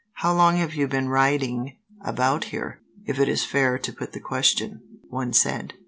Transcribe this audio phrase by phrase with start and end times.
[0.13, 4.19] "How long have you been riding about here, if it is fair to put the
[4.19, 5.75] question?" one said.